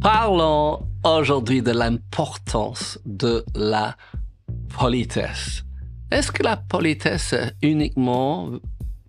Parlons 0.00 0.86
aujourd'hui 1.04 1.60
de 1.60 1.72
l'importance 1.72 3.00
de 3.04 3.44
la 3.56 3.96
politesse. 4.78 5.64
Est-ce 6.12 6.30
que 6.30 6.44
la 6.44 6.56
politesse 6.56 7.32
est 7.32 7.52
uniquement 7.62 8.50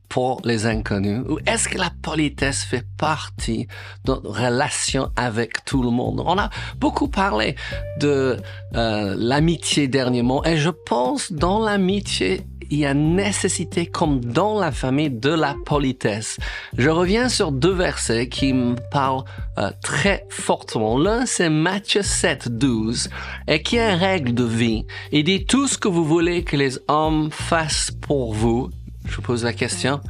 pour 0.10 0.42
les 0.44 0.66
inconnus? 0.66 1.22
Ou 1.30 1.40
est-ce 1.46 1.70
que 1.70 1.78
la 1.78 1.92
politesse 2.02 2.64
fait 2.64 2.86
partie 2.98 3.68
de 4.06 4.14
notre 4.14 4.30
relation 4.30 5.12
avec 5.16 5.64
tout 5.66 5.82
le 5.82 5.92
monde? 5.92 6.22
On 6.26 6.38
a 6.38 6.50
beaucoup 6.78 7.08
parlé 7.08 7.56
de 8.00 8.38
euh, 8.76 9.16
l'amitié 9.18 9.88
dernièrement 9.88 10.44
et 10.44 10.58
je 10.58 10.70
pense 10.70 11.32
dans 11.32 11.60
l'amitié 11.60 12.46
il 12.70 12.80
y 12.80 12.86
a 12.86 12.94
nécessité, 12.94 13.86
comme 13.86 14.24
dans 14.24 14.60
la 14.60 14.72
famille, 14.72 15.10
de 15.10 15.32
la 15.32 15.56
politesse. 15.66 16.38
Je 16.78 16.90
reviens 16.90 17.30
sur 17.30 17.52
deux 17.52 17.74
versets 17.74 18.30
qui 18.30 18.54
me 18.54 18.76
parlent 18.92 19.24
euh, 19.58 19.72
très 19.82 20.26
fortement. 20.30 20.98
L'un, 20.98 21.26
c'est 21.26 21.50
Matthieu 21.50 22.02
7, 22.02 22.58
12, 22.58 23.10
et 23.48 23.62
qui 23.62 23.78
est 23.78 23.94
une 23.94 24.00
règle 24.00 24.34
de 24.34 24.44
vie? 24.44 24.86
Il 25.12 25.24
dit 25.24 25.46
tout 25.46 25.68
ce 25.68 25.78
que 25.78 25.88
vous 25.88 26.06
voulez 26.06 26.44
que 26.44 26.56
les 26.56 26.78
hommes 26.88 27.30
fassent 27.32 27.92
pour 28.02 28.34
vous. 28.34 28.70
Je 29.10 29.16
vous 29.16 29.22
pose 29.22 29.44
la 29.44 29.54
question. 29.54 30.02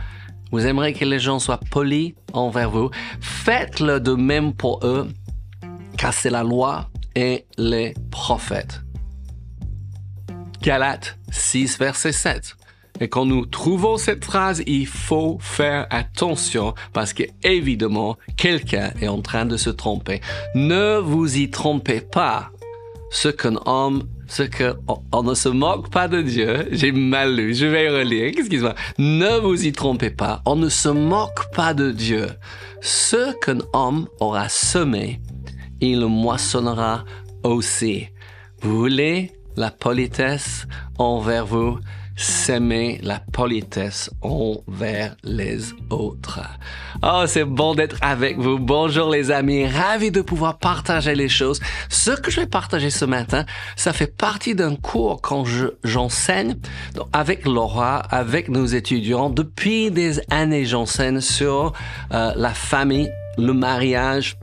Vous 0.51 0.65
aimeriez 0.65 0.93
que 0.93 1.05
les 1.05 1.19
gens 1.19 1.39
soient 1.39 1.59
polis 1.71 2.13
envers 2.33 2.69
vous. 2.69 2.89
Faites-le 3.21 3.99
de 3.99 4.13
même 4.13 4.53
pour 4.53 4.79
eux, 4.83 5.07
car 5.97 6.13
c'est 6.13 6.29
la 6.29 6.43
loi 6.43 6.89
et 7.15 7.45
les 7.57 7.93
prophètes. 8.11 8.81
Galates 10.61 11.17
6, 11.31 11.77
verset 11.79 12.11
7. 12.11 12.55
Et 12.99 13.07
quand 13.07 13.25
nous 13.25 13.45
trouvons 13.45 13.95
cette 13.95 14.25
phrase, 14.25 14.61
il 14.65 14.85
faut 14.85 15.37
faire 15.39 15.87
attention 15.89 16.73
parce 16.91 17.13
que 17.13 17.23
évidemment, 17.43 18.17
quelqu'un 18.35 18.91
est 18.99 19.07
en 19.07 19.21
train 19.21 19.45
de 19.45 19.55
se 19.55 19.69
tromper. 19.69 20.19
Ne 20.55 20.97
vous 20.97 21.37
y 21.37 21.49
trompez 21.49 22.01
pas. 22.01 22.51
Ce 23.11 23.29
qu'un 23.29 23.55
homme, 23.65 24.03
ce 24.29 24.43
que, 24.43 24.75
on, 25.11 25.23
ne 25.23 25.33
se 25.33 25.49
moque 25.49 25.89
pas 25.89 26.07
de 26.07 26.21
Dieu. 26.21 26.67
J'ai 26.71 26.91
mal 26.91 27.35
lu. 27.35 27.55
Je 27.55 27.65
vais 27.65 27.89
relire. 27.89 28.25
Excuse-moi. 28.27 28.75
Ne 28.99 29.39
vous 29.39 29.65
y 29.65 29.71
trompez 29.71 30.11
pas. 30.11 30.41
On 30.45 30.55
ne 30.55 30.69
se 30.69 30.87
moque 30.87 31.51
pas 31.53 31.73
de 31.73 31.91
Dieu. 31.91 32.27
Ce 32.79 33.33
qu'un 33.39 33.57
homme 33.73 34.07
aura 34.19 34.47
semé, 34.47 35.19
il 35.81 35.99
le 36.01 36.07
moissonnera 36.07 37.03
aussi. 37.43 38.07
Vous 38.61 38.77
voulez 38.77 39.31
la 39.57 39.71
politesse 39.71 40.67
envers 40.99 41.45
vous, 41.45 41.79
s'aimer 42.19 42.99
la 43.01 43.19
politesse 43.31 44.09
envers 44.21 45.15
les 45.23 45.59
autres. 45.89 46.41
Oh, 47.01 47.23
c'est 47.25 47.45
bon 47.45 47.75
d'être 47.75 47.95
avec 48.01 48.37
vous. 48.37 48.59
Bonjour 48.59 49.09
les 49.09 49.31
amis, 49.31 49.65
ravi 49.65 50.11
de 50.11 50.21
pouvoir 50.21 50.59
partager 50.59 51.15
les 51.15 51.29
choses. 51.29 51.61
Ce 51.87 52.11
que 52.11 52.29
je 52.29 52.41
vais 52.41 52.47
partager 52.47 52.89
ce 52.89 53.05
matin, 53.05 53.45
ça 53.77 53.93
fait 53.93 54.13
partie 54.17 54.53
d'un 54.53 54.75
cours 54.75 55.21
quand 55.21 55.45
j'enseigne 55.83 56.55
avec 57.13 57.45
Laura, 57.45 57.97
avec 57.97 58.49
nos 58.49 58.65
étudiants. 58.65 59.29
Depuis 59.29 59.89
des 59.89 60.19
années, 60.29 60.65
j'enseigne 60.65 61.21
sur 61.21 61.71
euh, 62.11 62.33
la 62.35 62.53
famille, 62.53 63.09
le 63.37 63.53
mariage, 63.53 64.37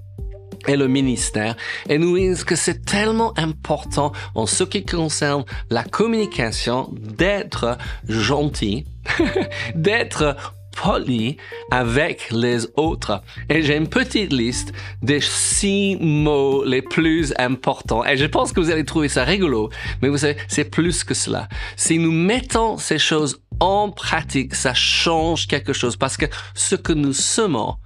et 0.66 0.76
le 0.76 0.88
ministère 0.88 1.56
et 1.88 1.98
nous 1.98 2.16
disent 2.16 2.44
que 2.44 2.56
c'est 2.56 2.84
tellement 2.84 3.32
important 3.38 4.12
en 4.34 4.46
ce 4.46 4.64
qui 4.64 4.84
concerne 4.84 5.44
la 5.70 5.84
communication 5.84 6.90
d'être 6.92 7.78
gentil, 8.08 8.84
d'être 9.74 10.36
poli 10.76 11.38
avec 11.70 12.30
les 12.30 12.66
autres. 12.76 13.22
Et 13.48 13.62
j'ai 13.62 13.76
une 13.76 13.88
petite 13.88 14.32
liste 14.32 14.72
des 15.02 15.20
six 15.20 15.96
mots 16.00 16.64
les 16.64 16.82
plus 16.82 17.34
importants. 17.38 18.04
Et 18.04 18.16
je 18.16 18.26
pense 18.26 18.52
que 18.52 18.60
vous 18.60 18.70
allez 18.70 18.84
trouver 18.84 19.08
ça 19.08 19.24
rigolo, 19.24 19.70
mais 20.02 20.08
vous 20.08 20.18
savez, 20.18 20.36
c'est 20.48 20.70
plus 20.70 21.02
que 21.02 21.14
cela. 21.14 21.48
Si 21.76 21.98
nous 21.98 22.12
mettons 22.12 22.76
ces 22.76 22.98
choses 22.98 23.40
en 23.58 23.90
pratique, 23.90 24.54
ça 24.54 24.74
change 24.74 25.46
quelque 25.46 25.72
chose 25.72 25.96
parce 25.96 26.16
que 26.16 26.26
ce 26.54 26.76
que 26.76 26.92
nous 26.92 27.14
semons, 27.14 27.76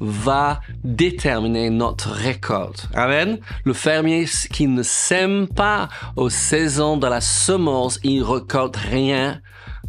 va 0.00 0.60
déterminer 0.84 1.70
notre 1.70 2.10
récolte. 2.10 2.88
Amen. 2.94 3.38
Le 3.64 3.72
fermier 3.72 4.26
qui 4.52 4.66
ne 4.66 4.82
sème 4.82 5.48
pas 5.48 5.88
aux 6.16 6.30
saisons 6.30 6.96
de 6.96 7.06
la 7.06 7.20
semence, 7.20 7.98
il 8.02 8.22
récolte 8.22 8.76
rien. 8.76 9.40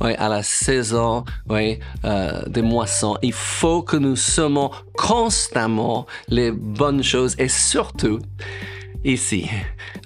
Oui, 0.02 0.14
à 0.16 0.30
la 0.30 0.44
saison 0.44 1.26
oui, 1.50 1.80
euh, 2.06 2.42
des 2.48 2.62
moissons. 2.62 3.18
Il 3.22 3.34
faut 3.34 3.82
que 3.82 3.98
nous 3.98 4.16
semons 4.16 4.72
constamment 4.94 6.06
les 6.30 6.52
bonnes 6.52 7.04
choses 7.04 7.36
et 7.38 7.50
surtout, 7.50 8.20
ici, 9.04 9.50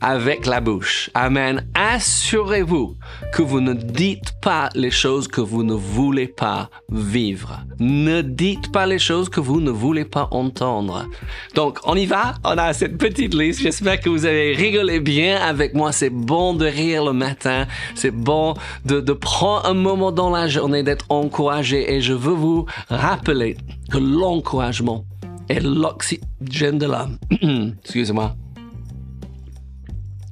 avec 0.02 0.46
la 0.46 0.62
bouche. 0.62 1.10
Amen. 1.14 1.66
Assurez-vous 1.74 2.96
que 3.34 3.42
vous 3.42 3.62
ne 3.62 3.74
dites 3.74 4.34
pas 4.42 4.70
les 4.76 4.92
choses 4.92 5.28
que 5.28 5.42
vous 5.42 5.64
ne 5.64 5.74
voulez 5.74 6.28
pas 6.28 6.70
vivre. 6.90 7.60
Ne 7.80 8.22
dites 8.22 8.72
pas 8.72 8.86
les 8.86 9.00
choses 9.00 9.30
que 9.30 9.40
vous 9.40 9.62
ne 9.62 9.72
voulez 9.72 10.06
pas 10.06 10.28
entendre. 10.32 11.08
Donc, 11.56 11.80
on 11.86 11.96
y 11.96 12.06
va? 12.06 12.36
On 12.44 12.58
a 12.58 12.74
cette 12.74 12.98
petite 12.98 13.34
liste. 13.34 13.62
J'espère 13.62 14.00
que 14.00 14.10
vous 14.10 14.26
avez 14.26 14.54
rigolé 14.54 15.00
bien 15.00 15.38
avec 15.38 15.74
moi. 15.74 15.92
C'est 15.92 16.10
bon 16.10 16.54
de 16.54 16.66
rire 16.66 17.06
le 17.06 17.14
matin. 17.14 17.68
C'est 17.96 18.12
bon 18.12 18.54
de, 18.86 19.02
prendre 19.14 19.66
un 19.66 19.74
moment 19.74 20.12
dans 20.12 20.30
la 20.30 20.48
journée 20.48 20.84
d'être 20.84 21.06
encouragé. 21.10 21.94
Et 21.94 22.02
je 22.02 22.14
veux 22.14 22.34
vous 22.34 22.66
rappeler 22.90 23.58
que 23.92 23.98
l'encouragement 23.98 25.06
est 25.50 25.62
l'oxygène 25.62 26.78
de 26.78 26.88
l'âme. 26.88 27.18
Excusez-moi 27.84 28.36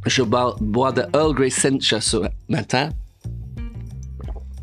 je 0.06 0.24
bois 0.24 0.92
de 0.92 1.04
Earl 1.14 1.34
Grey 1.34 1.50
Sencha 1.50 2.02
ce 2.02 2.18
matin. 2.50 2.90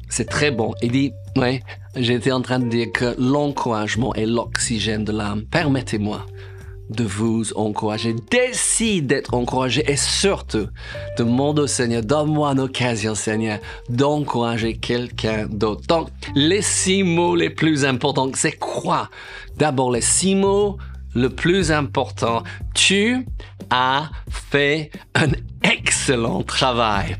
C'est 0.09 0.29
très 0.29 0.51
bon. 0.51 0.75
Il 0.83 0.93
dit, 0.93 1.13
ouais, 1.37 1.63
j'étais 1.95 2.33
en 2.33 2.41
train 2.41 2.59
de 2.59 2.69
dire 2.69 2.89
que 2.93 3.15
l'encouragement 3.19 4.15
est 4.15 4.27
l'oxygène 4.27 5.05
de 5.05 5.13
l'âme. 5.13 5.45
Permettez-moi 5.51 6.25
de 6.91 7.05
vous 7.05 7.53
encourager. 7.55 8.15
Décide 8.31 9.07
d'être 9.09 9.35
encouragé 9.35 9.85
et 9.87 9.97
surtout, 9.97 10.69
demande 11.19 11.59
au 11.59 11.67
Seigneur, 11.67 12.03
donne-moi 12.03 12.53
une 12.53 12.61
occasion, 12.61 13.15
Seigneur, 13.15 13.59
d'encourager 13.91 14.79
quelqu'un 14.79 15.47
d'autre. 15.47 15.83
Donc, 15.87 16.09
les 16.35 16.63
six 16.63 17.03
mots 17.03 17.37
les 17.37 17.51
plus 17.51 17.85
importants, 17.85 18.31
c'est 18.35 18.59
quoi? 18.59 19.11
D'abord, 19.57 19.93
les 19.93 20.01
six 20.01 20.35
mots 20.35 20.79
le 21.15 21.29
plus 21.29 21.71
important, 21.73 22.43
tu 22.75 23.27
as 23.71 24.11
fait 24.29 24.91
un 25.15 25.31
excellent 25.63 26.43
travail. 26.43 27.17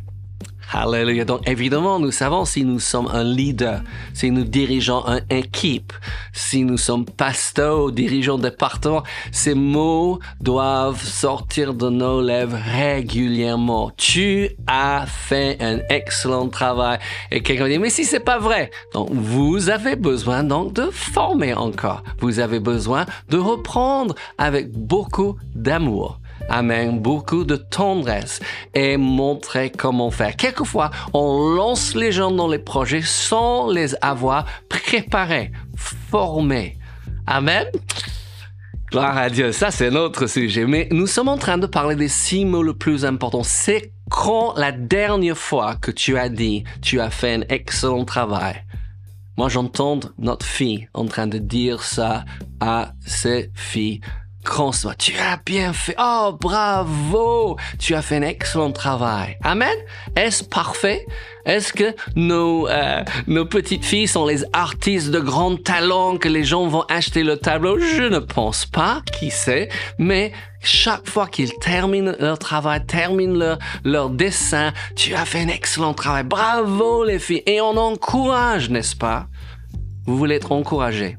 Alléluia. 0.71 1.25
Donc, 1.25 1.49
évidemment, 1.49 1.99
nous 1.99 2.11
savons 2.11 2.45
si 2.45 2.63
nous 2.63 2.79
sommes 2.79 3.09
un 3.09 3.25
leader, 3.25 3.81
si 4.13 4.31
nous 4.31 4.45
dirigeons 4.45 5.03
une 5.07 5.25
équipe, 5.31 5.95
si 6.35 6.63
nous 6.63 6.77
sommes 6.77 7.07
pasteurs, 7.07 7.91
dirigeants 7.91 8.37
département, 8.37 9.03
ces 9.33 9.55
mots 9.55 10.19
doivent 10.43 11.03
sortir 11.03 11.73
de 11.73 11.89
nos 11.89 12.21
lèvres 12.21 12.59
régulièrement. 12.59 13.91
Tu 13.97 14.51
as 14.67 15.07
fait 15.07 15.57
un 15.61 15.79
excellent 15.89 16.49
travail. 16.49 16.99
Et 17.31 17.43
quelqu'un 17.43 17.69
dit, 17.69 17.79
mais 17.79 17.89
si 17.89 18.05
c'est 18.05 18.21
pas 18.21 18.39
vrai. 18.39 18.71
Donc, 18.93 19.09
vous 19.11 19.71
avez 19.71 19.97
besoin 19.97 20.45
donc 20.45 20.75
de 20.75 20.91
former 20.91 21.55
encore. 21.55 22.03
Vous 22.19 22.41
avez 22.41 22.61
besoin 22.61 23.07
de 23.31 23.39
reprendre 23.39 24.15
avec 24.37 24.71
beaucoup 24.71 25.37
d'amour. 25.55 26.21
Amen. 26.49 26.99
Beaucoup 26.99 27.45
de 27.45 27.57
tendresse 27.57 28.41
et 28.75 28.97
montrer 28.97 29.71
comment 29.71 30.11
faire. 30.11 30.35
Quelquefois, 30.37 30.91
on 31.13 31.55
lance 31.55 31.95
les 31.95 32.13
gens 32.13 32.31
dans 32.31 32.49
les 32.49 32.59
projets 32.59 33.03
sans 33.03 33.71
les 33.71 33.95
avoir 34.01 34.47
préparés, 34.69 35.53
formés. 35.77 36.79
Amen. 37.27 37.67
Gloire 38.91 39.19
à 39.19 39.29
Dieu, 39.29 39.53
ça 39.53 39.71
c'est 39.71 39.91
notre 39.91 40.27
sujet. 40.27 40.65
Mais 40.65 40.89
nous 40.91 41.07
sommes 41.07 41.29
en 41.29 41.37
train 41.37 41.59
de 41.59 41.67
parler 41.67 41.95
des 41.95 42.09
six 42.09 42.47
mots 42.47 42.63
les 42.63 42.73
plus 42.73 43.05
importants. 43.05 43.43
C'est 43.43 43.93
quand 44.09 44.55
la 44.57 44.73
dernière 44.73 45.37
fois 45.37 45.77
que 45.77 45.91
tu 45.91 46.17
as 46.17 46.31
dit, 46.31 46.65
tu 46.81 46.99
as 46.99 47.11
fait 47.11 47.35
un 47.35 47.43
excellent 47.51 48.07
travail. 48.07 48.65
Moi 49.37 49.51
j'entends 49.51 50.01
notre 50.19 50.47
fille 50.47 50.89
en 50.95 51.05
train 51.05 51.27
de 51.27 51.37
dire 51.37 51.83
ça 51.83 52.25
à 52.61 52.93
ses 53.05 53.51
filles 53.55 54.01
soit 54.73 54.95
Tu 54.97 55.17
as 55.19 55.39
bien 55.45 55.73
fait. 55.73 55.95
Oh, 55.99 56.37
bravo. 56.41 57.57
Tu 57.79 57.95
as 57.95 58.03
fait 58.03 58.17
un 58.17 58.23
excellent 58.23 58.73
travail. 58.73 59.37
Amen. 59.43 59.77
Est-ce 60.17 60.45
parfait? 60.45 61.07
Est-ce 61.45 61.73
que 61.73 61.95
nos, 62.17 62.69
euh, 62.69 63.03
nos 63.27 63.47
petites 63.47 63.85
filles 63.85 64.09
sont 64.09 64.27
les 64.27 64.45
artistes 64.53 65.11
de 65.11 65.21
grand 65.21 65.57
talent 65.63 66.19
que 66.19 66.29
les 66.29 66.45
gens 66.45 66.67
vont 66.67 66.85
acheter 66.89 67.23
le 67.23 67.37
tableau? 67.37 67.79
Je 67.79 68.03
ne 68.03 68.19
pense 68.19 68.67
pas. 68.67 69.03
Qui 69.19 69.31
sait? 69.31 69.69
Mais 69.99 70.33
chaque 70.63 71.09
fois 71.09 71.27
qu'ils 71.27 71.55
terminent 71.55 72.15
leur 72.19 72.39
travail, 72.39 72.85
terminent 72.85 73.39
leur, 73.39 73.59
leur 73.85 74.11
dessin, 74.11 74.73
tu 74.97 75.15
as 75.15 75.25
fait 75.25 75.41
un 75.41 75.49
excellent 75.49 75.95
travail. 75.95 76.25
Bravo 76.25 77.05
les 77.05 77.19
filles. 77.19 77.43
Et 77.47 77.61
on 77.61 77.77
encourage, 77.77 78.71
n'est-ce 78.71 78.97
pas? 78.97 79.27
Vous 80.07 80.17
voulez 80.17 80.37
être 80.37 80.53
encouragé. 80.53 81.17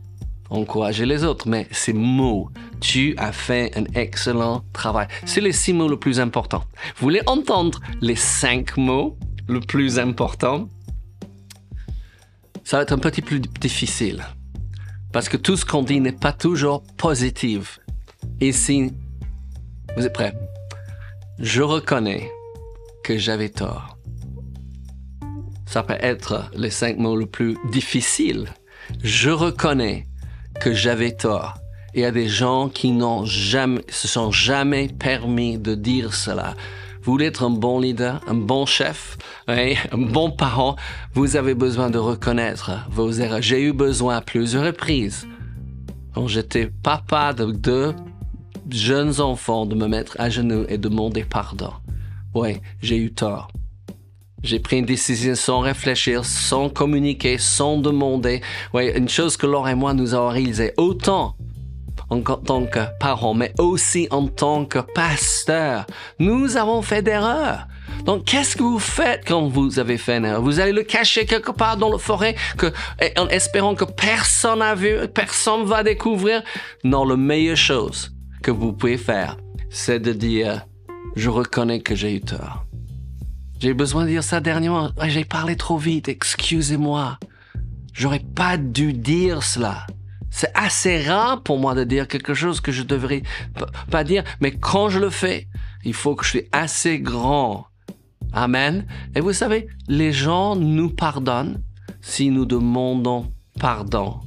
Encourager 0.50 1.06
les 1.06 1.24
autres, 1.24 1.48
mais 1.48 1.68
ces 1.72 1.94
mots 1.94 2.50
tu 2.80 3.14
as 3.18 3.32
fait 3.32 3.78
un 3.78 3.84
excellent 3.94 4.64
travail. 4.74 5.08
C'est 5.26 5.42
les 5.42 5.52
six 5.52 5.74
mots 5.74 5.90
les 5.90 5.98
plus 5.98 6.20
importants. 6.20 6.64
Vous 6.98 7.04
voulez 7.04 7.22
entendre 7.26 7.80
les 8.02 8.16
cinq 8.16 8.78
mots 8.78 9.18
les 9.48 9.60
plus 9.60 10.00
importants 10.00 10.70
Ça 12.64 12.78
va 12.78 12.84
être 12.84 12.94
un 12.94 13.00
petit 13.00 13.22
peu 13.22 13.40
difficile. 13.40 14.26
Parce 15.12 15.28
que 15.28 15.38
tout 15.38 15.56
ce 15.56 15.66
qu'on 15.66 15.84
dit 15.84 16.00
n'est 16.00 16.12
pas 16.12 16.34
toujours 16.34 16.84
positif. 16.98 17.80
Ici, 18.42 18.94
vous 19.98 20.06
êtes 20.06 20.14
prêts? 20.14 20.34
Je 21.40 21.62
reconnais 21.62 22.32
que 23.04 23.18
j'avais 23.18 23.50
tort. 23.50 23.98
Ça 25.66 25.84
peut 25.84 25.98
être 26.00 26.50
les 26.56 26.70
cinq 26.70 26.98
mots 26.98 27.18
les 27.18 27.26
plus 27.26 27.58
difficiles. 27.72 28.50
Je 29.04 29.30
reconnais 29.30 30.09
que 30.60 30.74
j'avais 30.74 31.12
tort. 31.12 31.56
Il 31.94 32.02
y 32.02 32.06
a 32.06 32.12
des 32.12 32.28
gens 32.28 32.70
qui 32.70 32.92
n'ont 32.92 33.26
jamais, 33.26 33.82
se 33.90 34.08
sont 34.08 34.32
jamais 34.32 34.88
permis 34.88 35.58
de 35.58 35.74
dire 35.74 36.14
cela. 36.14 36.56
Vous 37.02 37.14
voulez 37.14 37.28
être 37.28 37.44
un 37.44 37.50
bon 37.50 37.80
leader, 37.80 38.20
un 38.28 38.36
bon 38.36 38.66
chef, 38.66 39.18
un 39.48 39.74
bon 39.98 40.32
parent, 40.32 40.76
vous 41.14 41.38
avez 41.38 41.54
besoin 41.54 41.90
de 41.90 41.98
reconnaître 41.98 42.72
vos 42.90 43.12
erreurs. 43.12 43.42
J'ai 43.42 43.62
eu 43.62 43.74
besoin 43.74 44.18
à 44.18 44.22
plusieurs 44.22 44.66
reprises, 44.66 45.26
quand 46.14 46.28
j'étais 46.28 46.70
papa 46.84 47.34
de 47.34 47.52
deux 47.52 47.96
jeunes 48.70 49.22
enfants, 49.22 49.66
de 49.66 49.76
me 49.76 49.88
mettre 49.88 50.16
à 50.20 50.30
genoux 50.30 50.66
et 50.68 50.78
de 50.78 50.90
demander 50.90 51.24
pardon. 51.24 51.72
Oui, 52.36 52.58
j'ai 52.82 52.98
eu 52.98 53.12
tort. 53.12 53.50
J'ai 54.44 54.60
pris 54.60 54.80
une 54.80 54.86
décision 54.86 55.36
sans 55.36 55.60
réfléchir, 55.60 56.24
sans 56.24 56.70
communiquer, 56.70 57.38
sans 57.38 57.78
demander. 57.78 58.42
Oui, 58.74 58.90
une 58.96 59.10
chose 59.10 59.36
que 59.38 59.46
Laure 59.46 59.68
et 59.68 59.76
moi 59.76 59.94
nous 59.94 60.14
avons 60.14 60.30
réalisé 60.30 60.74
autant 60.78 61.36
en 62.10 62.22
tant 62.22 62.66
que 62.66 62.80
parents, 63.00 63.34
mais 63.34 63.54
aussi 63.60 64.08
en 64.10 64.28
tant 64.28 64.66
que 64.66 64.80
pasteur. 64.80 65.86
Nous 66.18 66.58
avons 66.58 66.82
fait 66.82 67.02
d'erreurs. 67.02 67.68
Donc, 68.06 68.26
qu'est-ce 68.26 68.56
que 68.56 68.64
vous 68.64 68.80
faites 68.80 69.28
quand 69.28 69.48
vous 69.48 69.78
avez 69.78 69.98
fait 69.98 70.18
une 70.18 70.26
erreur? 70.26 70.42
Vous 70.42 70.60
allez 70.60 70.72
le 70.72 70.84
cacher 70.84 71.26
quelque 71.26 71.52
part 71.52 71.78
dans 71.78 71.92
la 71.92 71.98
forêt 71.98 72.36
que, 72.58 72.72
en 73.18 73.28
espérant 73.28 73.76
que 73.76 73.84
personne 73.84 74.60
n'a 74.60 74.74
vu, 74.74 75.08
personne 75.14 75.66
va 75.66 75.84
découvrir? 75.84 76.42
Non, 76.84 77.06
la 77.06 77.18
meilleure 77.18 77.58
chose 77.58 78.12
que 78.42 78.52
vous 78.52 78.74
pouvez 78.74 78.98
faire, 78.98 79.38
c'est 79.70 80.00
de 80.00 80.14
dire, 80.14 80.66
je 81.16 81.30
reconnais 81.30 81.82
que 81.82 81.94
j'ai 81.94 82.16
eu 82.16 82.22
tort. 82.22 82.66
J'ai 83.60 83.74
besoin 83.74 84.06
de 84.06 84.10
dire 84.10 84.24
ça 84.24 84.40
dernièrement. 84.40 84.92
J'ai 85.08 85.26
parlé 85.26 85.58
trop 85.58 85.78
vite, 85.78 86.08
excusez-moi. 86.08 87.20
J'aurais 87.94 88.24
pas 88.34 88.58
dû 88.58 88.94
dire 88.94 89.44
cela. 89.44 89.86
C'est 90.32 90.52
assez 90.54 91.02
rare 91.02 91.44
pour 91.44 91.60
moi 91.60 91.76
de 91.76 91.84
dire 91.84 92.08
quelque 92.08 92.34
chose 92.34 92.62
que 92.62 92.72
je 92.72 92.84
devrais 92.84 93.24
pas 93.92 94.06
dire, 94.06 94.24
mais 94.40 94.52
quand 94.52 94.88
je 94.88 95.00
le 95.00 95.10
fais, 95.10 95.48
il 95.84 95.94
faut 95.94 96.16
que 96.16 96.24
je 96.24 96.30
sois 96.30 96.42
assez 96.54 97.00
grand. 97.00 97.66
Amen. 98.32 98.86
Et 99.16 99.20
vous 99.20 99.34
savez, 99.34 99.68
les 99.88 100.14
gens 100.14 100.56
nous 100.56 100.90
pardonnent 100.90 101.62
si 102.02 102.30
nous 102.30 102.46
demandons 102.46 103.32
pardon. 103.60 104.22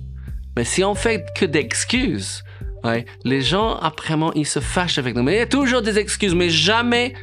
Mais 0.56 0.64
si 0.64 0.84
on 0.84 0.94
fait 0.94 1.24
que 1.34 1.46
d'excuses, 1.46 2.44
ouais, 2.84 3.06
les 3.24 3.40
gens, 3.40 3.76
après 3.76 4.14
ils 4.34 4.46
se 4.46 4.60
fâchent 4.60 4.98
avec 4.98 5.14
nous. 5.14 5.22
Mais 5.22 5.36
il 5.36 5.38
y 5.38 5.42
a 5.42 5.46
toujours 5.46 5.80
des 5.80 5.98
excuses, 5.98 6.34
mais 6.34 6.50
jamais 6.50 7.14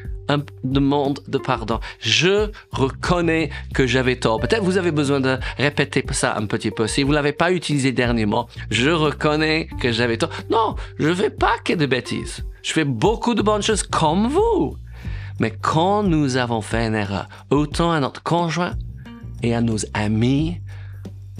demande 0.64 1.20
de 1.28 1.38
pardon. 1.38 1.80
Je 2.00 2.52
reconnais 2.72 3.50
que 3.74 3.88
j'avais 3.88 4.18
tort. 4.18 4.40
Peut-être 4.40 4.64
vous 4.64 4.78
avez 4.78 4.92
besoin 4.92 5.20
de 5.20 5.38
répéter 5.58 6.04
ça 6.12 6.36
un 6.38 6.46
petit 6.46 6.72
peu. 6.72 6.88
Si 6.88 7.04
vous 7.04 7.12
l'avez 7.12 7.34
pas 7.34 7.52
utilisé 7.52 7.92
dernièrement, 7.92 8.48
je 8.70 8.90
reconnais 8.90 9.68
que 9.80 9.92
j'avais 9.92 10.18
tort. 10.18 10.32
Non, 10.50 10.76
je 11.00 11.14
fais 11.14 11.30
pas 11.30 11.58
que 11.64 11.74
de 11.74 11.86
bêtises. 11.86 12.44
Je 12.62 12.74
fais 12.74 12.86
beaucoup 12.86 13.34
de 13.34 13.42
bonnes 13.42 13.64
choses 13.64 13.84
comme 13.84 14.28
vous. 14.28 14.76
Mais 15.40 15.52
quand 15.52 16.04
nous 16.04 16.38
avons 16.38 16.62
fait 16.62 16.88
une 16.88 16.96
erreur, 16.96 17.28
autant 17.50 17.92
à 17.92 18.00
notre 18.00 18.22
conjoint 18.22 18.76
et 19.42 19.56
à 19.56 19.62
nos 19.62 19.78
amis, 19.94 20.62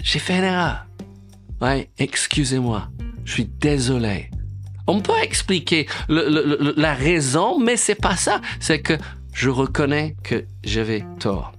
j'ai 0.02 0.18
fait 0.18 0.38
une 0.38 0.44
erreur. 0.44 0.86
Ouais, 1.60 1.90
excusez-moi. 1.98 2.88
Je 3.24 3.32
suis 3.32 3.44
désolé. 3.44 4.30
On 4.90 5.00
peut 5.00 5.22
expliquer 5.22 5.86
la 6.08 6.94
raison, 6.94 7.60
mais 7.60 7.76
c'est 7.76 7.94
pas 7.94 8.16
ça. 8.16 8.40
C'est 8.58 8.80
que 8.80 8.94
je 9.32 9.48
reconnais 9.48 10.16
que 10.24 10.44
j'avais 10.64 11.04
tort. 11.20 11.52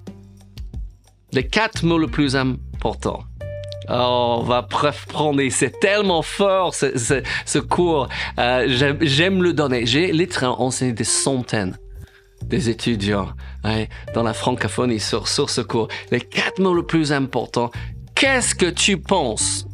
Les 1.32 1.48
quatre 1.48 1.86
mots 1.86 1.98
les 1.98 2.08
plus 2.08 2.36
importants. 2.36 3.24
Oh, 3.90 4.40
on 4.40 4.44
va 4.44 4.64
prendre, 4.64 5.42
c'est 5.50 5.80
tellement 5.80 6.22
fort 6.22 6.74
ce, 6.76 7.60
cours. 7.60 8.10
Euh, 8.38 8.66
j'aime 9.00 9.42
le 9.42 9.54
donner. 9.54 9.86
J'ai 9.86 10.12
littéralement 10.12 10.64
enseigné 10.64 10.92
des 10.92 11.06
centaines 11.06 11.78
des 12.44 12.70
étudiants 12.70 13.30
dans 14.14 14.24
la 14.24 14.34
francophonie 14.34 15.00
sur, 15.00 15.30
sur 15.30 15.50
ce 15.50 15.62
cours. 15.62 15.88
Les 16.12 16.20
quatre 16.20 16.60
mots 16.60 16.76
les 16.76 16.84
plus 16.84 17.14
importants. 17.14 17.72
Qu'est-ce 18.14 18.56
que 18.56 18.66
tu 18.66 18.98
penses? 18.98 19.66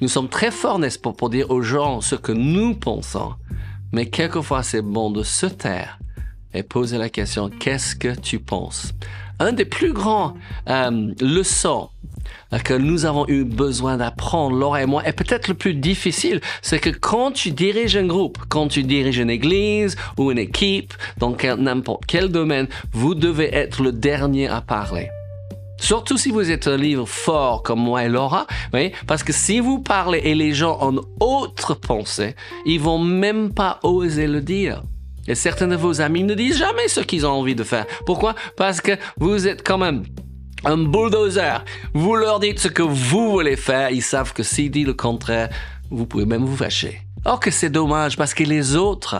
Nous 0.00 0.08
sommes 0.08 0.28
très 0.28 0.50
forts, 0.50 0.78
n'est-ce 0.78 0.98
pas, 0.98 1.12
pour 1.12 1.30
dire 1.30 1.50
aux 1.50 1.62
gens 1.62 2.00
ce 2.00 2.14
que 2.14 2.32
nous 2.32 2.74
pensons. 2.74 3.34
Mais 3.92 4.06
quelquefois, 4.06 4.62
c'est 4.62 4.82
bon 4.82 5.10
de 5.10 5.22
se 5.22 5.46
taire 5.46 5.98
et 6.54 6.62
poser 6.62 6.98
la 6.98 7.08
question, 7.08 7.50
qu'est-ce 7.50 7.96
que 7.96 8.14
tu 8.14 8.38
penses? 8.38 8.92
Un 9.38 9.52
des 9.52 9.64
plus 9.64 9.92
grands 9.92 10.34
euh, 10.68 11.12
leçons 11.20 11.90
que 12.64 12.74
nous 12.74 13.04
avons 13.04 13.26
eu 13.28 13.44
besoin 13.44 13.98
d'apprendre, 13.98 14.56
Laura 14.56 14.82
et 14.82 14.86
moi, 14.86 15.06
et 15.06 15.12
peut-être 15.12 15.48
le 15.48 15.54
plus 15.54 15.74
difficile, 15.74 16.40
c'est 16.62 16.78
que 16.78 16.90
quand 16.90 17.32
tu 17.32 17.50
diriges 17.50 17.96
un 17.96 18.06
groupe, 18.06 18.38
quand 18.48 18.68
tu 18.68 18.82
diriges 18.82 19.18
une 19.18 19.30
église 19.30 19.96
ou 20.16 20.30
une 20.30 20.38
équipe, 20.38 20.94
dans 21.18 21.36
n'importe 21.58 22.04
quel 22.06 22.28
domaine, 22.28 22.66
vous 22.92 23.14
devez 23.14 23.54
être 23.54 23.82
le 23.82 23.92
dernier 23.92 24.48
à 24.48 24.60
parler. 24.60 25.10
Surtout 25.78 26.18
si 26.18 26.30
vous 26.30 26.50
êtes 26.50 26.66
un 26.66 26.76
livre 26.76 27.06
fort 27.06 27.62
comme 27.62 27.80
moi 27.80 28.04
et 28.04 28.08
Laura, 28.08 28.46
oui, 28.74 28.92
parce 29.06 29.22
que 29.22 29.32
si 29.32 29.60
vous 29.60 29.78
parlez 29.78 30.18
et 30.18 30.34
les 30.34 30.52
gens 30.52 30.78
ont 30.80 31.00
autre 31.20 31.74
pensée, 31.74 32.34
ils 32.66 32.80
vont 32.80 32.98
même 32.98 33.54
pas 33.54 33.78
oser 33.82 34.26
le 34.26 34.40
dire. 34.40 34.82
Et 35.28 35.34
certains 35.34 35.68
de 35.68 35.76
vos 35.76 36.00
amis 36.00 36.24
ne 36.24 36.34
disent 36.34 36.58
jamais 36.58 36.88
ce 36.88 37.00
qu'ils 37.00 37.26
ont 37.26 37.30
envie 37.30 37.54
de 37.54 37.64
faire. 37.64 37.86
Pourquoi? 38.06 38.34
Parce 38.56 38.80
que 38.80 38.92
vous 39.18 39.46
êtes 39.46 39.66
quand 39.66 39.78
même 39.78 40.04
un 40.64 40.78
bulldozer. 40.78 41.64
Vous 41.94 42.16
leur 42.16 42.40
dites 42.40 42.58
ce 42.58 42.68
que 42.68 42.82
vous 42.82 43.30
voulez 43.30 43.56
faire, 43.56 43.90
ils 43.90 44.02
savent 44.02 44.32
que 44.32 44.42
s'ils 44.42 44.70
disent 44.70 44.86
le 44.86 44.94
contraire, 44.94 45.48
vous 45.90 46.06
pouvez 46.06 46.26
même 46.26 46.44
vous 46.44 46.56
fâcher. 46.56 47.02
Or 47.24 47.40
que 47.40 47.50
c'est 47.50 47.70
dommage 47.70 48.16
parce 48.16 48.34
que 48.34 48.44
les 48.44 48.74
autres, 48.74 49.16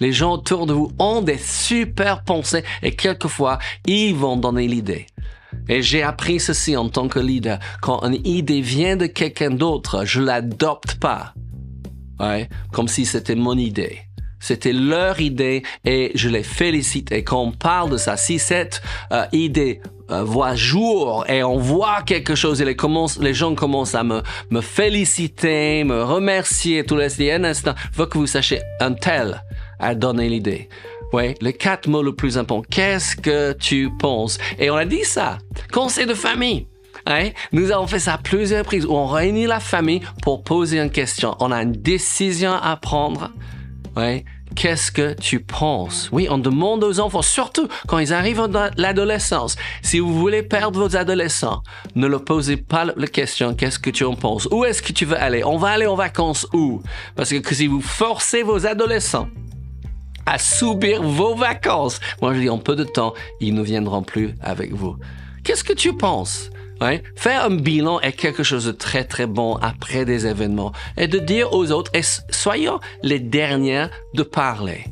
les 0.00 0.12
gens 0.12 0.34
autour 0.34 0.66
de 0.66 0.72
vous 0.72 0.90
ont 0.98 1.22
des 1.22 1.38
super 1.38 2.24
pensées 2.24 2.64
et 2.82 2.96
quelquefois 2.96 3.58
ils 3.86 4.14
vont 4.14 4.36
donner 4.36 4.66
l'idée. 4.66 5.06
Et 5.68 5.82
j'ai 5.82 6.02
appris 6.02 6.40
ceci 6.40 6.76
en 6.76 6.88
tant 6.88 7.08
que 7.08 7.18
leader. 7.18 7.58
Quand 7.80 8.02
une 8.02 8.24
idée 8.26 8.60
vient 8.60 8.96
de 8.96 9.06
quelqu'un 9.06 9.50
d'autre, 9.50 10.04
je 10.04 10.20
l'adopte 10.20 10.94
pas. 10.96 11.34
Ouais, 12.20 12.48
comme 12.72 12.88
si 12.88 13.06
c'était 13.06 13.34
mon 13.34 13.56
idée. 13.56 14.00
C'était 14.38 14.72
leur 14.72 15.20
idée 15.20 15.62
et 15.84 16.10
je 16.14 16.28
les 16.28 16.42
félicite. 16.42 17.12
Et 17.12 17.22
quand 17.22 17.40
on 17.40 17.52
parle 17.52 17.90
de 17.90 17.96
ça, 17.96 18.16
si 18.16 18.40
cette 18.40 18.82
euh, 19.12 19.24
idée 19.32 19.80
euh, 20.10 20.24
voit 20.24 20.56
jour 20.56 21.24
et 21.28 21.44
on 21.44 21.58
voit 21.58 22.02
quelque 22.02 22.34
chose 22.34 22.60
et 22.60 22.64
les, 22.64 22.76
les 23.20 23.34
gens 23.34 23.54
commencent 23.54 23.94
à 23.94 24.02
me, 24.02 24.20
me 24.50 24.60
féliciter, 24.60 25.84
me 25.84 26.02
remercier, 26.02 26.84
tout 26.84 26.96
les 26.96 27.32
un 27.32 27.44
instant, 27.44 27.74
il 27.92 27.96
faut 27.96 28.06
que 28.06 28.18
vous 28.18 28.26
sachiez 28.26 28.60
un 28.80 28.94
tel 28.94 29.42
a 29.78 29.94
donné 29.94 30.28
l'idée. 30.28 30.68
Oui, 31.12 31.34
les 31.42 31.52
quatre 31.52 31.88
mots 31.88 32.02
les 32.02 32.12
plus 32.12 32.38
importants. 32.38 32.64
Qu'est-ce 32.70 33.16
que 33.16 33.52
tu 33.52 33.90
penses? 33.98 34.38
Et 34.58 34.70
on 34.70 34.76
a 34.76 34.86
dit 34.86 35.04
ça. 35.04 35.38
Conseil 35.70 36.06
de 36.06 36.14
famille. 36.14 36.66
Hein? 37.06 37.30
Nous 37.52 37.70
avons 37.70 37.86
fait 37.86 37.98
ça 37.98 38.14
à 38.14 38.18
plusieurs 38.18 38.60
reprises 38.60 38.86
où 38.86 38.94
on 38.94 39.06
réunit 39.06 39.46
la 39.46 39.60
famille 39.60 40.00
pour 40.22 40.42
poser 40.42 40.78
une 40.78 40.90
question. 40.90 41.36
On 41.40 41.52
a 41.52 41.62
une 41.62 41.72
décision 41.72 42.52
à 42.52 42.76
prendre. 42.76 43.30
Ouais. 43.94 44.24
Qu'est-ce 44.54 44.92
que 44.92 45.14
tu 45.14 45.40
penses? 45.40 46.08
Oui, 46.12 46.28
on 46.30 46.38
demande 46.38 46.84
aux 46.84 47.00
enfants, 47.00 47.22
surtout 47.22 47.68
quand 47.86 47.98
ils 47.98 48.12
arrivent 48.12 48.46
dans 48.48 48.70
l'adolescence. 48.76 49.56
Si 49.82 49.98
vous 49.98 50.12
voulez 50.14 50.42
perdre 50.42 50.78
vos 50.78 50.94
adolescents, 50.96 51.62
ne 51.94 52.06
leur 52.06 52.24
posez 52.24 52.58
pas 52.58 52.84
la 52.84 53.06
question, 53.06 53.54
qu'est-ce 53.54 53.78
que 53.78 53.88
tu 53.90 54.04
en 54.04 54.14
penses? 54.14 54.48
Où 54.50 54.64
est-ce 54.64 54.82
que 54.82 54.92
tu 54.92 55.06
veux 55.06 55.16
aller? 55.16 55.42
On 55.42 55.56
va 55.56 55.68
aller 55.68 55.86
en 55.86 55.94
vacances 55.94 56.46
où? 56.52 56.82
Parce 57.16 57.30
que 57.30 57.54
si 57.54 57.66
vous 57.66 57.80
forcez 57.80 58.42
vos 58.42 58.66
adolescents 58.66 59.28
à 60.26 60.38
subir 60.38 61.02
vos 61.02 61.34
vacances. 61.34 62.00
Moi, 62.20 62.34
je 62.34 62.40
dis, 62.40 62.48
en 62.48 62.58
peu 62.58 62.76
de 62.76 62.84
temps, 62.84 63.14
ils 63.40 63.54
ne 63.54 63.62
viendront 63.62 64.02
plus 64.02 64.34
avec 64.40 64.72
vous. 64.72 64.96
Qu'est-ce 65.44 65.64
que 65.64 65.72
tu 65.72 65.96
penses? 65.96 66.50
Ouais? 66.80 67.02
Faire 67.16 67.44
un 67.44 67.56
bilan 67.56 68.00
est 68.00 68.12
quelque 68.12 68.42
chose 68.42 68.64
de 68.64 68.72
très 68.72 69.04
très 69.04 69.26
bon 69.26 69.54
après 69.56 70.04
des 70.04 70.26
événements 70.26 70.72
et 70.96 71.06
de 71.06 71.18
dire 71.18 71.52
aux 71.52 71.70
autres, 71.70 71.92
soyons 72.30 72.80
les 73.02 73.20
derniers 73.20 73.86
de 74.14 74.22
parler. 74.24 74.84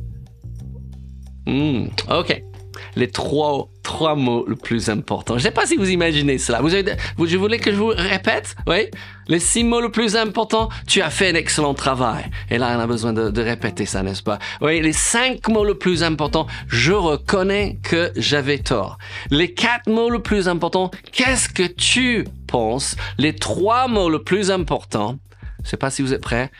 Hmm, 1.46 1.86
ok. 2.08 2.42
Les 2.96 3.08
trois, 3.08 3.68
trois 3.82 4.14
mots 4.14 4.44
les 4.48 4.56
plus 4.56 4.88
importants. 4.88 5.34
Je 5.34 5.40
ne 5.40 5.44
sais 5.44 5.50
pas 5.50 5.66
si 5.66 5.76
vous 5.76 5.90
imaginez 5.90 6.38
cela. 6.38 6.60
Vous, 6.60 6.74
avez, 6.74 6.96
je 7.18 7.36
voulais 7.36 7.58
que 7.58 7.70
je 7.70 7.76
vous 7.76 7.92
répète, 7.96 8.56
oui? 8.66 8.88
Les 9.28 9.38
six 9.38 9.62
mots 9.62 9.80
les 9.80 9.90
plus 9.90 10.16
importants. 10.16 10.68
Tu 10.86 11.02
as 11.02 11.10
fait 11.10 11.30
un 11.30 11.34
excellent 11.34 11.74
travail. 11.74 12.24
Et 12.50 12.58
là, 12.58 12.74
on 12.76 12.80
a 12.80 12.86
besoin 12.86 13.12
de, 13.12 13.30
de 13.30 13.42
répéter 13.42 13.86
ça, 13.86 14.02
n'est-ce 14.02 14.22
pas? 14.22 14.38
Oui, 14.60 14.80
les 14.80 14.92
cinq 14.92 15.48
mots 15.48 15.64
les 15.64 15.74
plus 15.74 16.02
importants. 16.02 16.46
Je 16.68 16.92
reconnais 16.92 17.78
que 17.82 18.12
j'avais 18.16 18.58
tort. 18.58 18.98
Les 19.30 19.54
quatre 19.54 19.88
mots 19.88 20.10
les 20.10 20.18
plus 20.18 20.48
importants. 20.48 20.90
Qu'est-ce 21.12 21.48
que 21.48 21.66
tu 21.66 22.26
penses? 22.48 22.96
Les 23.18 23.34
trois 23.34 23.86
mots 23.86 24.10
les 24.10 24.18
plus 24.18 24.50
importants. 24.50 25.16
Je 25.58 25.64
ne 25.64 25.68
sais 25.68 25.76
pas 25.76 25.90
si 25.90 26.02
vous 26.02 26.12
êtes 26.12 26.22
prêts. 26.22 26.50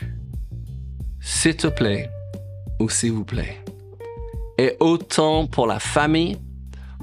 S'il 1.19 1.55
te 1.55 1.67
plaît 1.67 2.09
ou 2.79 2.89
s'il 2.89 3.11
vous 3.11 3.25
plaît 3.25 3.59
et 4.61 4.77
autant 4.79 5.47
pour 5.47 5.65
la 5.65 5.79
famille, 5.79 6.37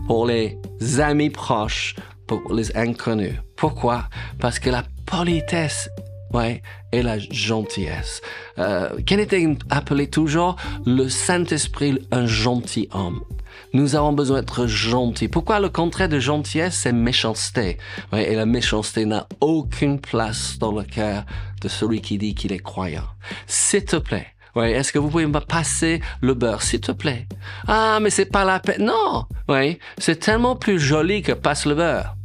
pour 0.06 0.26
les 0.28 0.56
amis 1.00 1.28
proches, 1.28 1.96
pour 2.28 2.54
les 2.54 2.76
inconnus. 2.76 3.34
Pourquoi? 3.56 4.04
Parce 4.38 4.60
que 4.60 4.70
la 4.70 4.84
politesse 5.06 5.90
ouais, 6.32 6.62
et 6.92 7.02
la 7.02 7.18
gentillesse. 7.18 8.20
Euh, 8.60 8.90
Quel 9.04 9.18
était 9.18 9.44
appelé 9.70 10.06
toujours 10.06 10.54
le 10.86 11.08
Saint-Esprit 11.08 11.98
un 12.12 12.26
gentil 12.26 12.88
homme 12.92 13.24
nous 13.74 13.96
avons 13.96 14.12
besoin 14.12 14.38
d'être 14.40 14.66
gentils. 14.66 15.28
Pourquoi 15.28 15.60
le 15.60 15.68
contraire 15.68 16.08
de 16.08 16.18
gentillesse, 16.18 16.74
c'est 16.74 16.92
méchanceté? 16.92 17.76
Et 18.16 18.34
la 18.34 18.46
méchanceté 18.46 19.04
n'a 19.04 19.26
aucune 19.40 20.00
place 20.00 20.58
dans 20.58 20.72
le 20.72 20.84
cœur 20.84 21.24
de 21.60 21.68
celui 21.68 22.00
qui 22.00 22.16
dit 22.16 22.34
qu'il 22.34 22.52
est 22.52 22.60
croyant. 22.60 23.04
S'il 23.46 23.84
te 23.84 23.96
plaît, 23.96 24.28
Ouais, 24.56 24.72
est-ce 24.72 24.92
que 24.92 24.98
vous 24.98 25.08
pouvez 25.08 25.26
me 25.26 25.40
passer 25.40 26.00
le 26.20 26.34
beurre, 26.34 26.62
s'il 26.62 26.80
te 26.80 26.92
plaît? 26.92 27.26
Ah, 27.66 27.98
mais 28.00 28.10
c'est 28.10 28.26
pas 28.26 28.44
la 28.44 28.60
peine. 28.60 28.84
Non! 28.84 29.26
Oui, 29.48 29.78
c'est 29.98 30.20
tellement 30.20 30.56
plus 30.56 30.78
joli 30.78 31.22
que 31.22 31.32
passe 31.32 31.66
le 31.66 31.74
beurre. 31.74 32.16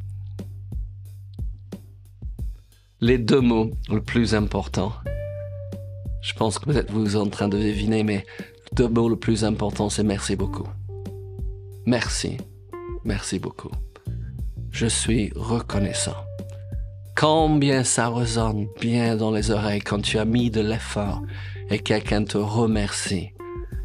Les 3.01 3.17
deux 3.17 3.41
mots 3.41 3.71
le 3.89 4.01
plus 4.01 4.33
important. 4.33 4.93
Je 6.21 6.33
pense 6.33 6.57
que 6.57 6.65
peut-être 6.65 6.91
vous 6.91 7.15
êtes 7.15 7.21
en 7.21 7.29
train 7.29 7.49
de 7.49 7.57
deviner, 7.57 8.03
mais 8.03 8.25
le 8.39 8.75
deux 8.75 8.87
mots 8.87 9.09
le 9.09 9.17
plus 9.17 9.43
important, 9.43 9.89
c'est 9.89 10.03
merci 10.03 10.35
beaucoup. 10.35 10.67
Merci. 11.85 12.37
Merci 13.03 13.39
beaucoup. 13.39 13.71
Je 14.71 14.87
suis 14.87 15.31
reconnaissant. 15.35 16.15
Combien 17.15 17.83
ça 17.83 18.09
résonne 18.09 18.67
bien 18.81 19.15
dans 19.15 19.31
les 19.31 19.51
oreilles 19.51 19.81
quand 19.81 20.01
tu 20.01 20.17
as 20.17 20.25
mis 20.25 20.49
de 20.49 20.61
l'effort 20.61 21.21
et 21.69 21.79
quelqu'un 21.79 22.23
te 22.23 22.37
remercie. 22.37 23.29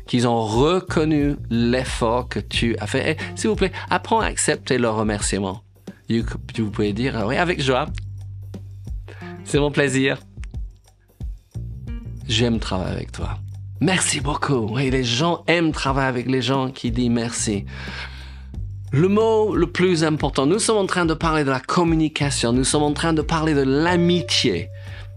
Qu'ils 0.06 0.26
ont 0.26 0.40
reconnu 0.40 1.36
l'effort 1.50 2.28
que 2.28 2.40
tu 2.40 2.76
as 2.78 2.86
fait. 2.86 3.18
S'il 3.34 3.50
vous 3.50 3.56
plaît, 3.56 3.72
apprends 3.90 4.20
à 4.20 4.26
accepter 4.26 4.78
le 4.78 4.88
remerciement. 4.88 5.62
Vous 6.08 6.70
pouvez 6.70 6.94
dire, 6.94 7.22
oui, 7.26 7.36
avec 7.36 7.60
joie. 7.60 7.86
C'est 9.44 9.58
mon 9.58 9.70
plaisir. 9.70 10.18
J'aime 12.26 12.58
travailler 12.58 12.96
avec 12.96 13.12
toi. 13.12 13.38
Merci 13.80 14.20
beaucoup. 14.20 14.68
Oui, 14.72 14.90
les 14.90 15.04
gens 15.04 15.44
aiment 15.46 15.72
travailler 15.72 16.08
avec 16.08 16.26
les 16.26 16.42
gens 16.42 16.70
qui 16.70 16.90
disent 16.90 17.10
merci. 17.10 17.66
Le 18.90 19.06
mot 19.08 19.54
le 19.54 19.66
plus 19.66 20.02
important, 20.02 20.46
nous 20.46 20.58
sommes 20.58 20.78
en 20.78 20.86
train 20.86 21.04
de 21.04 21.12
parler 21.12 21.44
de 21.44 21.50
la 21.50 21.60
communication, 21.60 22.54
nous 22.54 22.64
sommes 22.64 22.84
en 22.84 22.94
train 22.94 23.12
de 23.12 23.20
parler 23.20 23.52
de 23.52 23.60
l'amitié. 23.60 24.70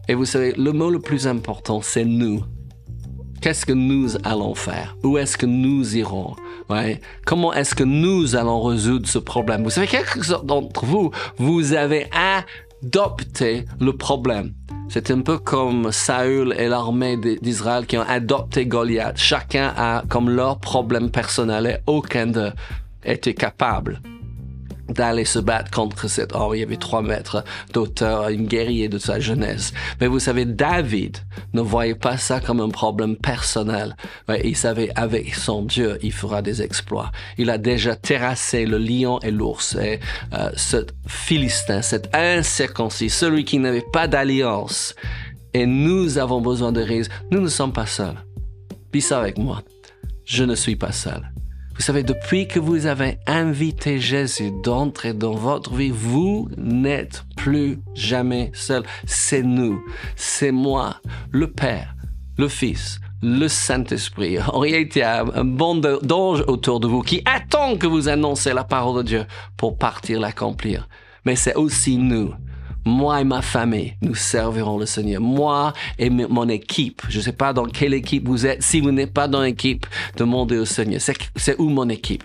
Et 0.09 0.13
vous 0.13 0.25
savez, 0.25 0.53
le 0.57 0.73
mot 0.73 0.89
le 0.89 0.99
plus 0.99 1.25
important, 1.25 1.81
c'est 1.81 2.03
nous. 2.03 2.43
Qu'est-ce 3.41 3.65
que 3.65 3.71
nous 3.71 4.17
allons 4.25 4.55
faire? 4.55 4.97
Où 5.03 5.17
est-ce 5.17 5.37
que 5.37 5.45
nous 5.45 5.95
irons? 5.95 6.35
Ouais. 6.69 6.99
Comment 7.25 7.53
est-ce 7.53 7.73
que 7.73 7.85
nous 7.85 8.35
allons 8.35 8.61
résoudre 8.61 9.07
ce 9.07 9.19
problème? 9.19 9.63
Vous 9.63 9.69
savez, 9.69 9.87
quelques 9.87 10.27
d'entre 10.43 10.85
vous, 10.85 11.11
vous 11.37 11.71
avez 11.71 12.09
adopté 12.11 13.63
le 13.79 13.95
problème. 13.95 14.53
C'est 14.89 15.11
un 15.11 15.21
peu 15.21 15.37
comme 15.37 15.93
Saül 15.93 16.53
et 16.57 16.67
l'armée 16.67 17.17
d'Israël 17.41 17.85
qui 17.85 17.97
ont 17.97 18.05
adopté 18.05 18.65
Goliath. 18.65 19.17
Chacun 19.17 19.73
a 19.77 20.03
comme 20.09 20.29
leur 20.29 20.59
problème 20.59 21.09
personnel 21.09 21.65
et 21.65 21.77
aucun 21.87 22.27
d'eux 22.27 22.51
était 23.03 23.33
capable 23.33 24.01
d'aller 24.93 25.25
se 25.25 25.39
battre 25.39 25.71
contre 25.71 26.07
cet 26.07 26.33
homme. 26.35 26.55
Il 26.55 26.59
y 26.59 26.63
avait 26.63 26.77
trois 26.77 27.01
mètres 27.01 27.43
d'auteur, 27.73 28.29
une 28.29 28.47
guerrier 28.47 28.89
de 28.89 28.97
sa 28.97 29.19
jeunesse. 29.19 29.73
Mais 29.99 30.07
vous 30.07 30.19
savez, 30.19 30.45
David 30.45 31.17
ne 31.53 31.61
voyait 31.61 31.95
pas 31.95 32.17
ça 32.17 32.39
comme 32.39 32.59
un 32.59 32.69
problème 32.69 33.15
personnel. 33.15 33.95
Il 34.43 34.55
savait, 34.55 34.91
avec 34.95 35.33
son 35.35 35.63
Dieu, 35.63 35.97
il 36.01 36.11
fera 36.11 36.41
des 36.41 36.61
exploits. 36.61 37.11
Il 37.37 37.49
a 37.49 37.57
déjà 37.57 37.95
terrassé 37.95 38.65
le 38.65 38.77
lion 38.77 39.19
et 39.19 39.31
l'ours. 39.31 39.75
Et 39.75 39.99
euh, 40.33 40.49
ce 40.55 40.85
Philistin, 41.07 41.81
cet 41.81 42.13
incirconcis, 42.15 43.09
celui 43.09 43.45
qui 43.45 43.59
n'avait 43.59 43.85
pas 43.93 44.07
d'alliance. 44.07 44.95
Et 45.53 45.65
nous 45.65 46.17
avons 46.17 46.41
besoin 46.41 46.71
de 46.71 46.81
raison. 46.81 47.09
Nous 47.29 47.41
ne 47.41 47.49
sommes 47.49 47.73
pas 47.73 47.85
seuls. 47.85 48.23
Puis 48.91 49.05
avec 49.11 49.37
moi. 49.37 49.61
Je 50.25 50.43
ne 50.43 50.55
suis 50.55 50.75
pas 50.75 50.91
seul. 50.91 51.29
Vous 51.81 51.87
savez, 51.87 52.03
depuis 52.03 52.47
que 52.47 52.59
vous 52.59 52.85
avez 52.85 53.17
invité 53.25 53.99
Jésus 53.99 54.51
d'entrer 54.51 55.15
dans 55.15 55.33
votre 55.33 55.73
vie, 55.73 55.89
vous 55.89 56.47
n'êtes 56.55 57.23
plus 57.35 57.79
jamais 57.95 58.51
seul. 58.53 58.83
C'est 59.07 59.41
nous, 59.41 59.83
c'est 60.15 60.51
moi, 60.51 60.97
le 61.31 61.49
Père, 61.49 61.95
le 62.37 62.49
Fils, 62.49 62.99
le 63.23 63.47
Saint-Esprit. 63.47 64.37
En 64.39 64.59
réalité, 64.59 64.99
il 64.99 65.01
y 65.01 65.05
a 65.05 65.25
un 65.33 65.43
bon 65.43 65.73
d'anges 65.73 66.43
autour 66.45 66.81
de 66.81 66.87
vous 66.87 67.01
qui 67.01 67.23
attend 67.25 67.75
que 67.77 67.87
vous 67.87 68.09
annoncez 68.09 68.53
la 68.53 68.63
parole 68.63 68.97
de 68.97 69.07
Dieu 69.07 69.25
pour 69.57 69.79
partir 69.79 70.19
l'accomplir. 70.19 70.87
Mais 71.25 71.35
c'est 71.35 71.55
aussi 71.55 71.97
nous 71.97 72.31
moi 72.85 73.21
et 73.21 73.23
ma 73.23 73.41
famille, 73.41 73.95
nous 74.01 74.15
servirons 74.15 74.77
le 74.77 74.85
Seigneur. 74.85 75.21
Moi 75.21 75.73
et 75.97 76.09
mon 76.09 76.49
équipe. 76.49 77.01
Je 77.09 77.19
ne 77.19 77.23
sais 77.23 77.33
pas 77.33 77.53
dans 77.53 77.65
quelle 77.65 77.93
équipe 77.93 78.27
vous 78.27 78.45
êtes. 78.45 78.63
Si 78.63 78.81
vous 78.81 78.91
n'êtes 78.91 79.13
pas 79.13 79.27
dans 79.27 79.41
l'équipe, 79.41 79.85
demandez 80.17 80.57
au 80.57 80.65
Seigneur. 80.65 81.01
C'est 81.35 81.59
où 81.59 81.69
mon 81.69 81.89
équipe? 81.89 82.23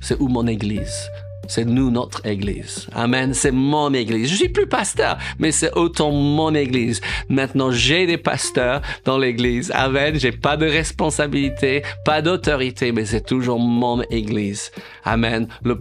C'est 0.00 0.20
où 0.20 0.28
mon 0.28 0.46
église? 0.46 1.08
C'est 1.48 1.64
nous, 1.64 1.90
notre 1.90 2.24
église. 2.26 2.86
Amen. 2.94 3.34
C'est 3.34 3.50
mon 3.50 3.92
église. 3.92 4.30
Je 4.30 4.36
suis 4.36 4.48
plus 4.48 4.66
pasteur, 4.66 5.18
mais 5.38 5.52
c'est 5.52 5.72
autant 5.74 6.10
mon 6.10 6.54
église. 6.54 7.00
Maintenant, 7.28 7.70
j'ai 7.70 8.06
des 8.06 8.18
pasteurs 8.18 8.80
dans 9.04 9.18
l'église. 9.18 9.70
Amen. 9.74 10.18
J'ai 10.18 10.32
pas 10.32 10.56
de 10.56 10.66
responsabilité, 10.66 11.82
pas 12.04 12.22
d'autorité, 12.22 12.92
mais 12.92 13.04
c'est 13.04 13.24
toujours 13.24 13.58
mon 13.58 14.02
église. 14.10 14.70
Amen. 15.04 15.48
Le, 15.62 15.76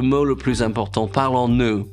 mot 0.00 0.24
le 0.24 0.36
plus 0.36 0.62
important, 0.62 1.06
parlons-nous 1.08 1.88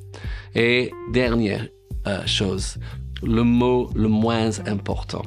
et 0.55 0.91
dernière 1.12 1.67
euh, 2.08 2.25
chose, 2.25 2.77
le 3.24 3.44
mot 3.44 3.89
le 3.96 4.08
moins 4.08 4.60
important. 4.67 5.24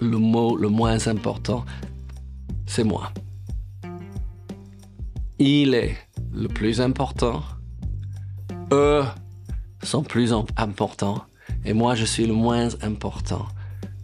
Le 0.00 0.18
mot 0.18 0.56
le 0.56 0.68
moins 0.68 1.06
important, 1.06 1.64
c'est 2.66 2.84
moi. 2.84 3.12
Il 5.38 5.74
est 5.74 5.96
le 6.32 6.48
plus 6.48 6.80
important. 6.80 7.42
Eux 8.72 9.04
sont 9.82 10.02
plus 10.02 10.32
importants. 10.56 11.24
Et 11.64 11.72
moi, 11.72 11.94
je 11.94 12.04
suis 12.04 12.26
le 12.26 12.32
moins 12.32 12.68
important. 12.82 13.46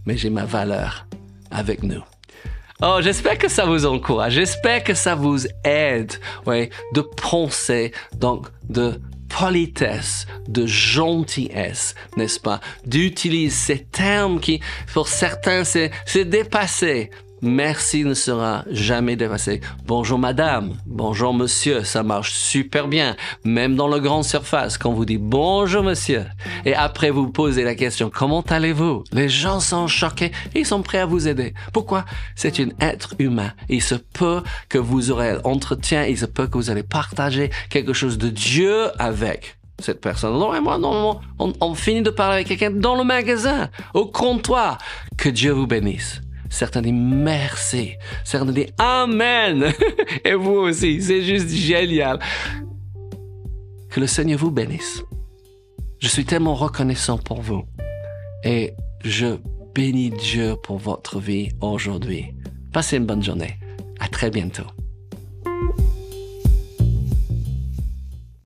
Mais 0.04 0.16
j'ai 0.16 0.30
ma 0.30 0.45
valeur 0.45 1.06
avec 1.50 1.83
nous. 1.83 2.02
Oh, 2.83 2.99
j'espère 3.00 3.38
que 3.38 3.49
ça 3.49 3.64
vous 3.64 3.87
encourage. 3.87 4.35
J'espère 4.35 4.85
que 4.85 4.92
ça 4.92 5.14
vous 5.14 5.47
aide, 5.64 6.12
ouais, 6.45 6.68
de 6.92 7.00
penser, 7.00 7.92
donc, 8.18 8.49
de 8.68 9.00
politesse, 9.28 10.26
de 10.49 10.66
gentillesse, 10.66 11.95
n'est-ce 12.16 12.38
pas? 12.38 12.61
D'utiliser 12.85 13.50
ces 13.50 13.85
termes 13.85 14.40
qui, 14.40 14.61
pour 14.92 15.09
certains, 15.09 15.64
c'est, 15.64 15.90
dépassé. 16.25 17.11
Merci 17.43 18.05
ne 18.05 18.14
sera 18.14 18.64
jamais 18.71 19.14
dépassé. 19.14 19.61
Bonjour 19.85 20.19
madame, 20.19 20.75
bonjour 20.87 21.35
monsieur, 21.35 21.85
ça 21.85 22.02
marche 22.02 22.33
super 22.33 22.88
bien. 22.88 23.14
Même 23.45 23.76
dans 23.76 23.88
la 23.88 23.99
grande 23.99 24.25
surface, 24.25 24.78
quand 24.78 24.93
vous 24.93 25.05
dites 25.05 25.21
bonjour 25.21 25.83
monsieur, 25.83 26.25
et 26.64 26.75
après 26.75 27.11
vous 27.11 27.31
posez 27.31 27.62
la 27.62 27.75
question 27.75 28.11
comment 28.11 28.40
allez-vous? 28.40 29.05
Les 29.12 29.28
gens 29.28 29.61
sont 29.61 29.87
choqués 29.87 30.33
ils 30.55 30.64
sont 30.64 30.81
prêts 30.81 30.99
à 30.99 31.07
vous 31.07 31.28
aider. 31.28 31.52
Pourquoi? 31.75 32.07
C'est 32.37 32.59
un 32.59 32.69
être 32.81 33.14
humain. 33.19 33.52
Il 33.69 33.83
se 33.83 33.95
peut 33.95 34.43
que 34.71 34.78
vous 34.78 35.11
aurez 35.11 35.37
entretien, 35.45 36.05
il 36.05 36.16
se 36.16 36.26
peut 36.26 36.47
que 36.47 36.57
vous 36.57 36.71
allez 36.71 36.83
partager 36.83 37.50
quelque 37.69 37.93
chose 37.93 38.16
de 38.16 38.31
Dieu 38.31 38.88
avec 38.99 39.59
cette 39.78 40.00
personne. 40.00 40.33
Non, 40.38 40.55
et 40.55 40.61
moi, 40.61 40.78
on, 40.83 41.52
on 41.61 41.75
finit 41.75 42.00
de 42.00 42.09
parler 42.09 42.37
avec 42.37 42.49
quelqu'un 42.49 42.71
dans 42.71 42.97
le 42.97 43.05
magasin, 43.05 43.69
au 43.93 44.07
comptoir. 44.07 44.78
Que 45.19 45.28
Dieu 45.28 45.52
vous 45.52 45.66
bénisse. 45.66 46.23
Certains 46.50 46.83
disent 46.83 46.93
merci. 46.93 47.93
Certains 48.25 48.53
disent 48.53 48.73
Amen. 48.79 49.73
Et 50.25 50.35
vous 50.35 50.53
aussi, 50.53 51.03
c'est 51.03 51.23
juste 51.23 51.50
génial. 51.50 52.19
Que 53.91 54.00
le 54.00 54.07
Seigneur 54.07 54.38
vous 54.38 54.50
bénisse. 54.50 55.03
Je 55.99 56.09
suis 56.09 56.25
tellement 56.25 56.55
reconnaissant 56.55 57.19
pour 57.19 57.41
vous. 57.41 57.65
Et 58.45 58.75
je 59.05 59.38
bénis 59.75 60.11
Dieu 60.11 60.55
pour 60.62 60.79
votre 60.79 61.19
vie 61.19 61.50
aujourd'hui. 61.61 62.35
Passez 62.73 62.97
une 62.97 63.07
bonne 63.07 63.23
journée. 63.23 63.57
À 63.99 64.09
très 64.09 64.31
bientôt. 64.31 64.67